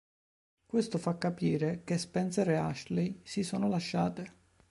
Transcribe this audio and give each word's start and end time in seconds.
Questo 0.65 0.97
fa 0.97 1.15
capire 1.19 1.83
che 1.83 1.99
Spencer 1.99 2.49
ed 2.49 2.57
Ashley 2.57 3.19
si 3.23 3.43
sono 3.43 3.67
lasciate. 3.69 4.33